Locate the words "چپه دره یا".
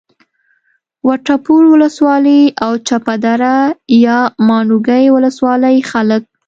2.87-4.17